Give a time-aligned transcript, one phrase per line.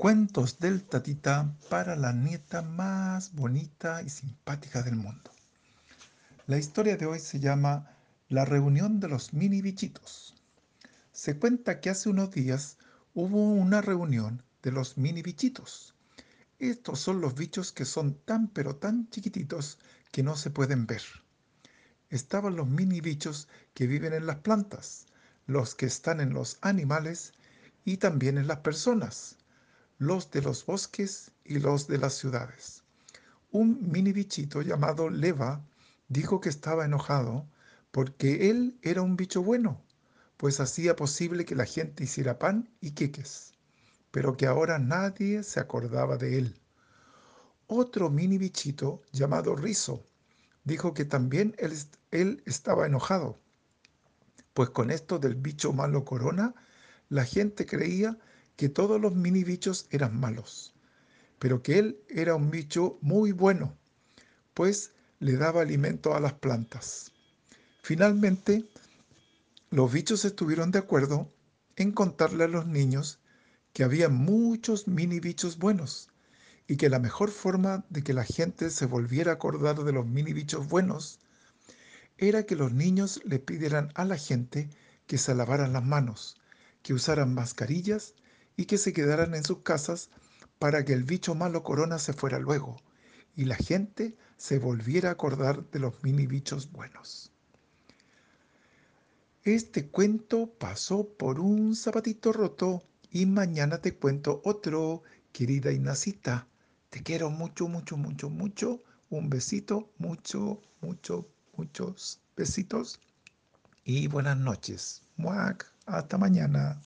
[0.00, 5.30] Cuentos del tatita para la nieta más bonita y simpática del mundo.
[6.46, 7.98] La historia de hoy se llama
[8.30, 10.34] La reunión de los mini bichitos.
[11.12, 12.78] Se cuenta que hace unos días
[13.12, 15.94] hubo una reunión de los mini bichitos.
[16.58, 19.78] Estos son los bichos que son tan pero tan chiquititos
[20.12, 21.02] que no se pueden ver.
[22.08, 25.04] Estaban los mini bichos que viven en las plantas,
[25.46, 27.34] los que están en los animales
[27.84, 29.36] y también en las personas
[30.00, 32.82] los de los bosques y los de las ciudades.
[33.52, 35.62] Un mini bichito llamado Leva
[36.08, 37.46] dijo que estaba enojado
[37.90, 39.78] porque él era un bicho bueno,
[40.38, 43.52] pues hacía posible que la gente hiciera pan y queques,
[44.10, 46.60] pero que ahora nadie se acordaba de él.
[47.66, 50.02] Otro mini bichito llamado Rizo
[50.64, 51.76] dijo que también él,
[52.10, 53.38] él estaba enojado,
[54.54, 56.54] pues con esto del bicho malo corona,
[57.10, 58.16] la gente creía
[58.60, 60.74] que todos los mini bichos eran malos,
[61.38, 63.74] pero que él era un bicho muy bueno,
[64.52, 67.10] pues le daba alimento a las plantas.
[67.82, 68.68] Finalmente,
[69.70, 71.32] los bichos estuvieron de acuerdo
[71.76, 73.18] en contarle a los niños
[73.72, 76.10] que había muchos mini bichos buenos
[76.68, 80.04] y que la mejor forma de que la gente se volviera a acordar de los
[80.04, 81.18] mini bichos buenos
[82.18, 84.68] era que los niños le pidieran a la gente
[85.06, 86.36] que se lavaran las manos,
[86.82, 88.12] que usaran mascarillas
[88.60, 90.10] y que se quedaran en sus casas
[90.58, 92.76] para que el bicho malo corona se fuera luego
[93.34, 97.32] y la gente se volviera a acordar de los mini bichos buenos.
[99.44, 106.46] Este cuento pasó por un zapatito roto y mañana te cuento otro, querida Inacita.
[106.90, 108.82] Te quiero mucho, mucho, mucho, mucho.
[109.08, 113.00] Un besito, mucho, mucho, muchos besitos
[113.84, 115.00] y buenas noches.
[115.16, 116.78] Muac, hasta mañana.